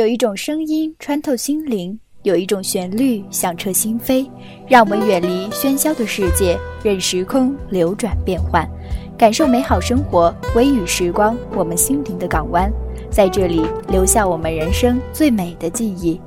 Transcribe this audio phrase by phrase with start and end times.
[0.00, 4.26] 有一种声音穿透心灵，有一种旋律响彻心扉，
[4.66, 8.66] 让我们远离喧嚣的世界，任时空流转变换，
[9.18, 10.34] 感受美好生活。
[10.56, 12.72] 微雨时光，我们心灵的港湾，
[13.10, 16.18] 在这里留下我们人生最美的记忆。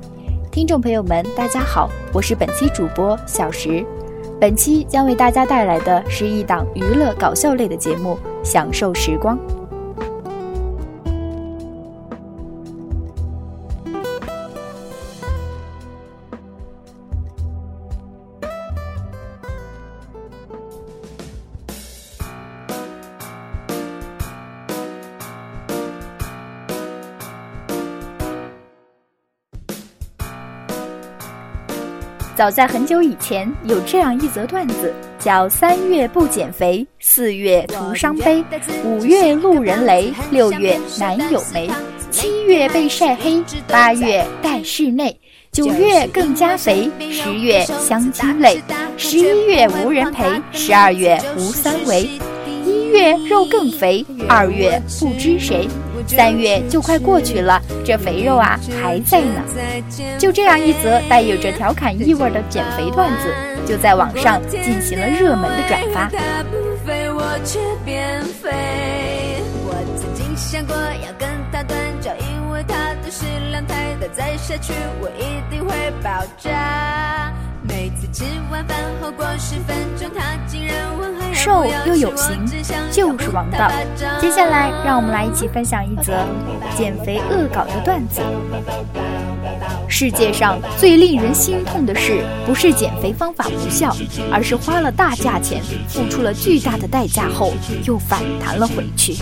[0.52, 3.84] 听众朋友们，大家好，我是本期主播小石，
[4.40, 9.36] 本期将为大家带来的是一档娱乐搞笑类的节目，享受时光。
[32.36, 38.44] 早在很久以前，有这样一则段子，叫“三月不减肥，四月徒伤悲，
[38.84, 41.70] 五月路人雷，六月男友没，
[42.10, 45.16] 七月被晒黑，八月待室内，
[45.52, 48.60] 九月更加肥，十月相亲累，
[48.96, 52.08] 十一月无人陪，十二月无三围，
[52.66, 55.68] 一月肉更肥，二月不知谁。”
[56.06, 59.42] 三月就快过去了，这肥肉啊还在呢。
[60.18, 63.34] 就这样一则带有着调侃意味的减肥段子，
[63.66, 66.10] 就在网上进行了热门的转发。
[66.12, 67.92] 每
[69.96, 71.22] 次吃完饭后过十
[71.66, 72.14] 分钟，
[74.02, 75.12] 他竟然问
[81.32, 82.46] 瘦又有型，
[82.92, 83.70] 就是王道。
[84.20, 86.24] 接下来，让我们来一起分享一则
[86.76, 88.22] 减肥恶搞的段子。
[89.88, 93.94] 世界上最令人心痛的事，不是减肥方法无效，
[94.32, 97.52] 而是花了大价钱，付出了巨大的代价后
[97.84, 99.14] 又反弹了回去。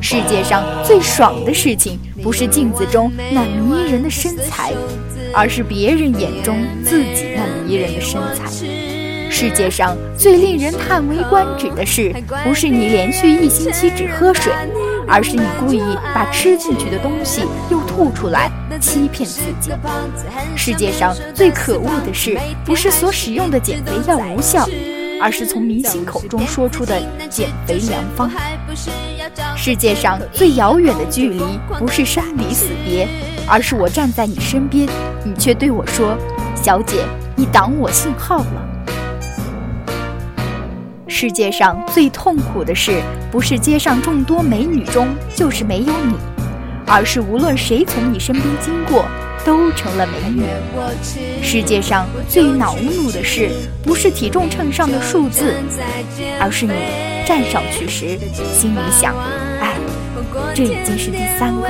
[0.00, 4.72] 世界上最爽的事情，不是镜子中那迷人的身材。
[5.34, 8.44] 而是别人眼中自己那迷人的身材。
[9.30, 12.14] 世界上最令人叹为观止的事，
[12.44, 14.52] 不是你连续一星期只喝水，
[15.08, 15.80] 而是你故意
[16.14, 19.72] 把吃进去的东西又吐出来，欺骗自己。
[20.54, 24.68] 世界上最可恶的事，不是所使用的减肥药无效，
[25.22, 27.00] 而是从明星口中说出的
[27.30, 28.28] 减肥良方。
[29.56, 31.40] 世界上最遥远的距离，
[31.78, 33.06] 不是生离死别。
[33.46, 34.88] 而是我站在你身边，
[35.24, 36.16] 你却对我说
[36.60, 37.04] ：“小姐，
[37.36, 38.68] 你挡我信号了。”
[41.06, 43.00] 世界上最痛苦的事，
[43.30, 46.16] 不是街上众多美女中就是没有你，
[46.86, 49.04] 而是无论谁从你身边经过，
[49.44, 50.44] 都成了美女。
[51.42, 53.50] 世界上最恼怒的事，
[53.82, 55.54] 不是体重秤上的数字，
[56.40, 56.72] 而是你
[57.26, 58.18] 站上去时
[58.52, 59.14] 心里想
[59.60, 59.74] ：“哎，
[60.54, 61.68] 这已经是第三个。”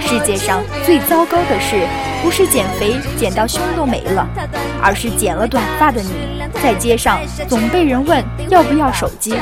[0.00, 1.86] 世界上最糟糕的事，
[2.22, 4.26] 不是减肥减到胸都没了，
[4.82, 6.10] 而是剪了短发的你，
[6.60, 9.34] 在街上总被人问要不要手机。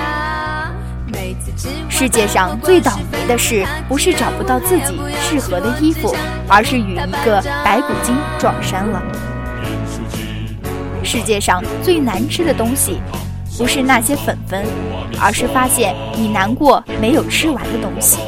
[1.88, 6.16] 世界上最倒霉的事，不是找不到自己适合的衣服，
[6.48, 9.02] 而是与一个白骨精撞衫了。
[11.04, 12.98] 世界上最难吃的东西，
[13.58, 14.64] 不是那些粉粉，
[15.20, 18.18] 而是发现你难过没有吃完的东西。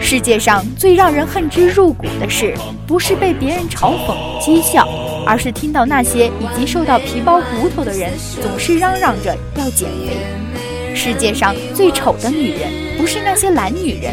[0.00, 2.54] 世界上最让人恨之入骨的事，
[2.86, 4.88] 不是被别人嘲讽讥笑，
[5.24, 10.16] 而是听到那些已经瘦到皮包骨头的人总是嚷嚷着要减肥。
[10.94, 12.68] 世界上最丑的女人，
[13.00, 14.12] 不是那些懒女人，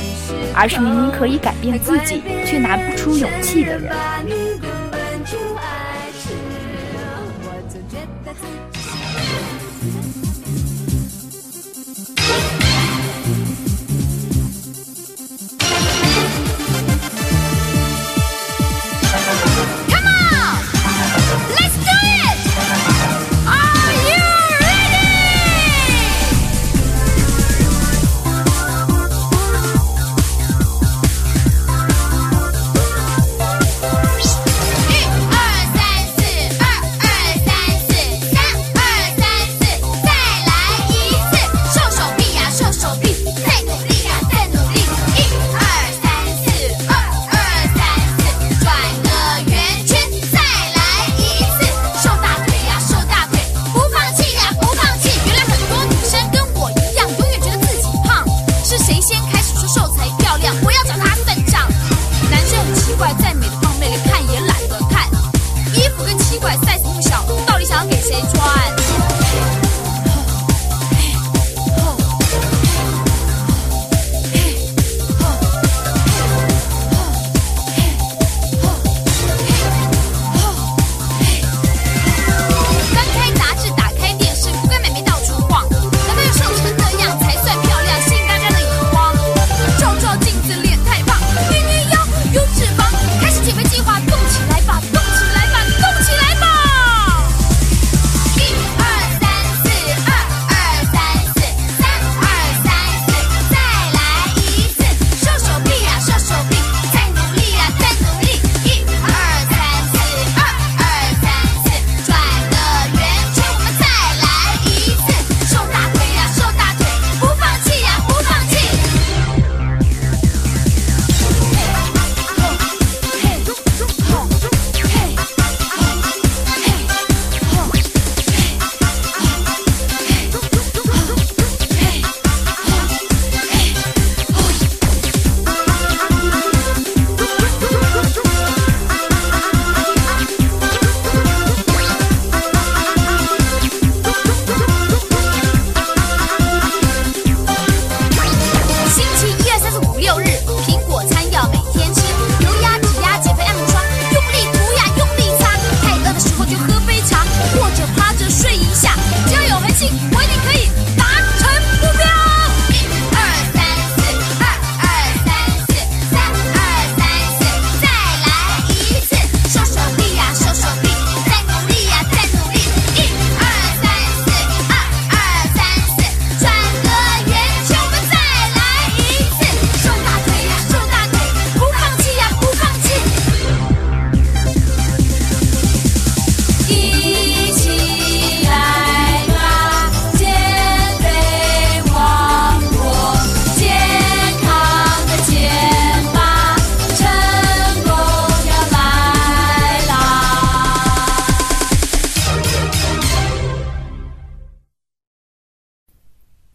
[0.56, 3.92] 而是明明可以改变自己却拿不出勇气的人。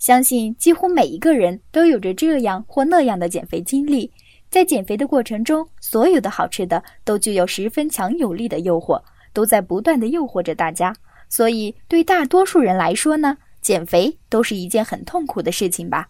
[0.02, 4.10] 相信几乎每一个人都有着这样或那样的减肥经历。
[4.50, 9.00] 在减肥的过程中，所有的好吃的都具有十分强有力的诱惑，
[9.32, 10.92] 都在不断的诱惑着大家。
[11.28, 16.08] 所以，对大多数人来说呢，减肥都是一件很痛苦的事情吧。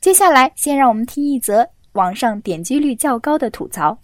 [0.00, 3.98] 接下来，先让我们听一则网上点击率较高的吐槽。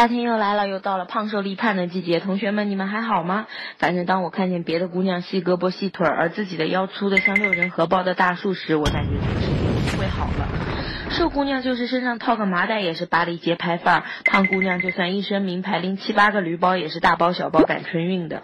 [0.00, 3.46] 夏天又来了，又到了胖瘦立判的季节，同学们，你们还好吗？
[3.76, 10.79] 反正当我看见别的姑娘细胳膊细腿儿，而自己的腰粗的像六人合抱的大树时，我感觉这个世界不会好了。
[11.10, 18.42] 瘦姑娘就是身上套个麻袋也是巴黎街拍范儿，胖姑娘就算一身名牌拎七八个驴包也是大包小包赶春运的。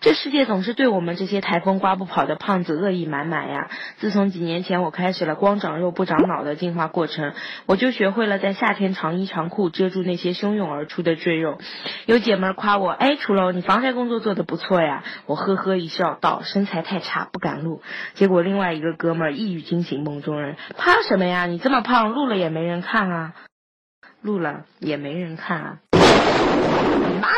[0.00, 3.68] 这世界总是对我们这些台风刮不跑的胖子恶意满满呀！
[3.98, 7.34] 自从几年前我开始了光长肉不长脑的进化过程，
[7.66, 11.58] 我就学会了在夏天长衣长裤遮住那些汹涌而出的赘肉。
[12.06, 15.04] 有姐们夸我，哎，楚楼你防晒工作做得不错呀！
[15.26, 17.82] 我呵呵一笑，道身材太差不敢录。
[18.14, 21.44] 结果另外一个哥们儿一语惊醒梦中人，怕什么呀？
[21.44, 22.05] 你这么胖。
[22.08, 23.34] 录了也没人看啊，
[24.20, 25.78] 录了也没人看啊，
[27.20, 27.28] 妈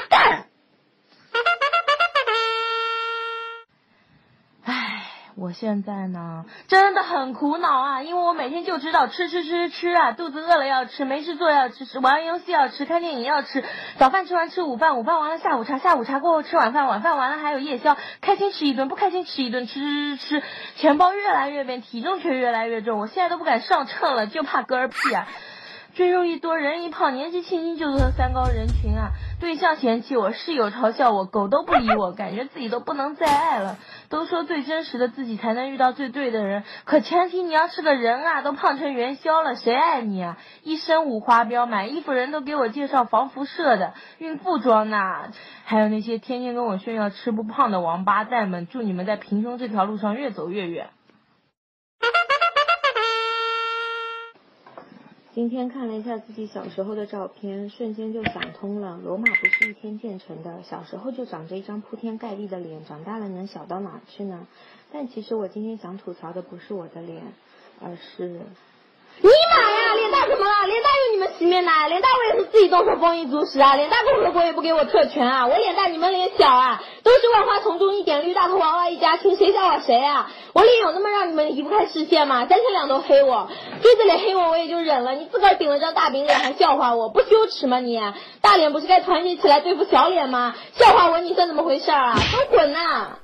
[5.40, 13.62] 我现在呢真的很苦恼啊，因为我每天就知道吃吃吃吃啊，肚子饿了要吃，没事做要吃，玩游戏要吃，看电影要吃，
[13.98, 25.28] 早饭吃完吃午饭，午饭完了下午茶，下午茶过后吃晚饭，晚饭完了还有夜宵，开心吃一顿，不开心吃一顿，吃吃吃吃，钱包越来越扁，体重却越来越重，我现在都不敢上秤了，就怕嗝屁啊。
[25.94, 29.10] 赘肉一多，人一胖，年纪轻轻就得三高人群啊！
[29.40, 33.78] 对象嫌弃我，室友嘲笑我，狗都不理我，感觉自己都不能再爱了。
[34.08, 38.42] 都说最真实的自己才能遇到最对的人，可前提你要是个人啊！
[38.42, 40.38] 都胖成元宵了，谁爱你啊？
[40.62, 44.98] 一身五花膘，买衣服人都给我介绍防辐射的孕妇装呢。
[45.64, 50.88] 还有那些天天跟我炫耀吃不胖的王八蛋们，祝你们在平胸这条路上越走越远。
[55.38, 58.98] 今天看了一下自己小时候的照片，瞬间就想通了。
[59.04, 64.48] 罗马不是一天建成的，小时候就长着一张铺天盖地的脸，长大了能小到哪去呢？
[64.90, 67.22] 但其实我今天想吐槽的不是我的脸，
[67.80, 68.40] 而是。
[69.20, 69.94] 尼玛呀！
[69.96, 70.66] 脸大怎么了？
[70.66, 71.88] 脸大用你们洗面奶？
[71.88, 73.74] 脸大我也是自己动手丰衣足食啊！
[73.74, 75.46] 脸大共和国也不给我特权啊！
[75.46, 76.82] 我脸大你们脸小啊！
[77.02, 80.30] 都是万花丛中一点绿，大头娃娃一家亲，谁笑我谁啊？
[80.52, 82.46] 我脸有那么让你们移不开视线吗？
[82.46, 83.48] 三天两头黑我，
[83.82, 88.00] 对着脸黑我我也就忍了，你自个儿顶了张大饼脸还笑话我，不羞耻吗你？
[88.40, 90.54] 大脸不是该团结起来对付小脸吗？
[90.74, 92.14] 笑话我你算怎么回事啊？
[92.14, 93.18] 都滚呐！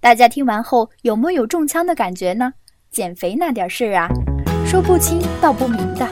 [0.00, 2.52] 大家听完后有没有中枪的感觉呢？
[2.90, 4.08] 减肥那点事儿啊，
[4.66, 6.04] 说不清道不明的。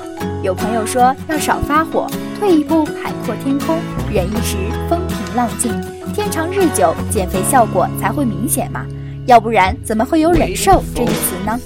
[0.45, 2.07] 有朋友说要少发火，
[2.39, 3.77] 退一步海阔天空，
[4.13, 4.57] 忍一时
[4.89, 5.73] 风平浪静，
[6.15, 8.87] 天长日久，减肥效果才会明显嘛。
[9.27, 11.59] 要不然怎么会有忍受这一词呢？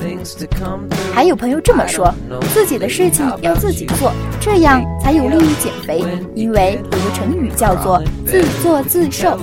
[1.15, 2.11] 还有朋友这么说，
[2.55, 6.03] 自己的事情要自己做，这样才有利于减肥，
[6.35, 9.39] 因为有个成语叫做自作自受。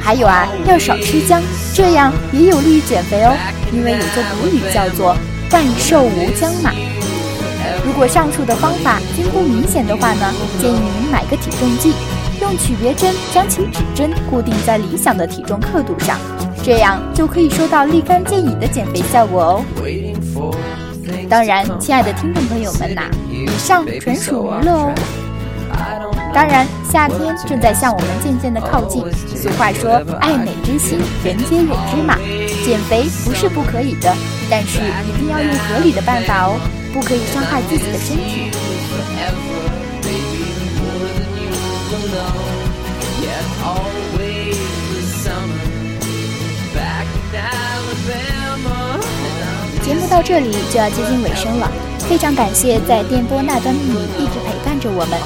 [0.00, 1.40] 还有啊，要少吃姜，
[1.74, 3.36] 这样也有利于减肥哦。
[3.72, 5.16] 因为有个古语叫做
[5.52, 6.72] “万寿无姜”嘛。
[7.84, 11.94] 如果上述的方法均不明显的话呢，建议您买个体重计，
[12.40, 16.18] 用曲别针将其指针固定在理想的体重刻度上，
[16.62, 19.64] 这样就可以收到立竿见影的减肥效果哦。
[21.28, 24.94] 当然，亲爱的听众朋友们呐，以上纯属娱乐哦。
[26.32, 29.02] 当然，夏天正在向我们渐渐的靠近。
[29.36, 32.16] 俗话说，爱美之心，人皆有之嘛。
[32.64, 34.14] 减肥不是不可以的，
[34.48, 36.60] 但是一定要用合理的办法哦，
[36.92, 38.50] 不可以伤害自己的身体。
[49.82, 51.68] 节目到这里就要接近尾声了，
[51.98, 54.49] 非常感谢在电波那端的你一直陪伴
[54.80, 55.20] 着我们。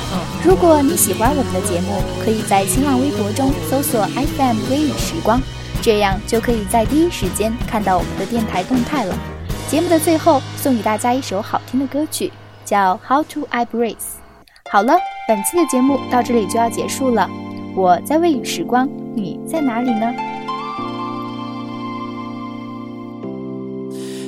[0.45, 5.41] 如果你喜欢我们的节目，可以在新浪微博中搜索 FM 微雨时光，
[5.81, 9.17] 这样就可以在第一时间看到我们的电台动态了。
[9.69, 12.31] 节目的最后送给大家一首好听的歌曲，
[12.65, 13.95] 叫《How to I Breathe》。
[14.71, 14.95] 好了，
[15.29, 17.31] 本期的节目到这里就要结束了。
[17.77, 20.13] 我在微雨时光，你在哪里呢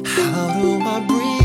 [0.05, 1.36] ？same when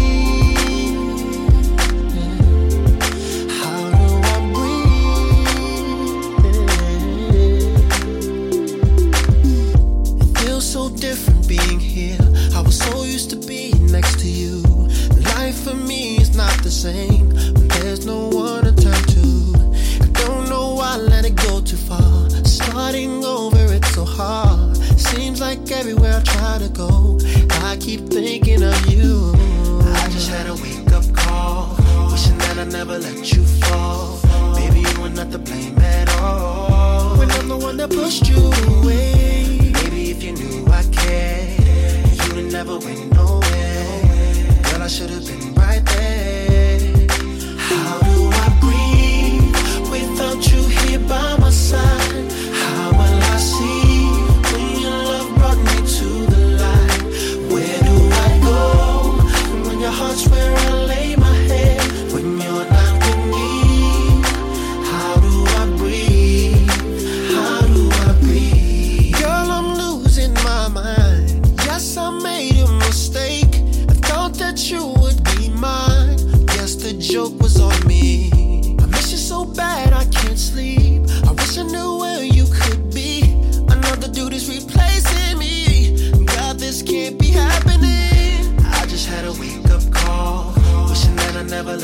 [16.82, 17.41] same.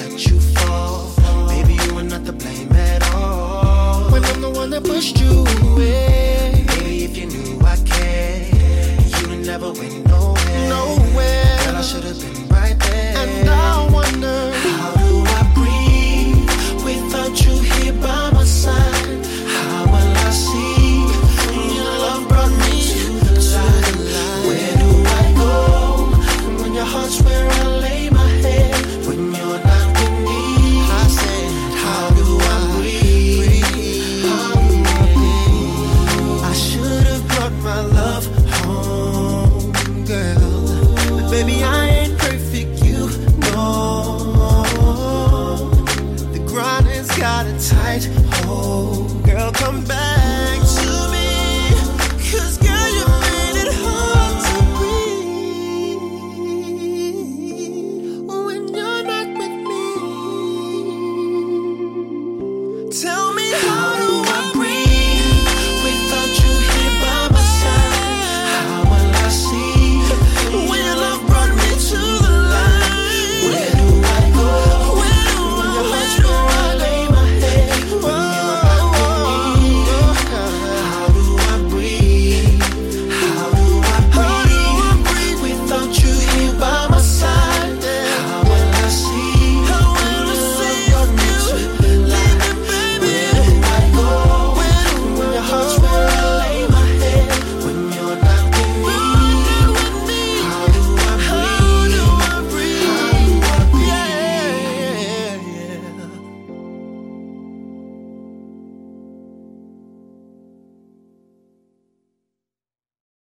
[0.09, 1.13] let you fall.
[1.47, 4.11] Baby, you were not to blame at all.
[4.11, 6.16] When I'm the one that pushed you away.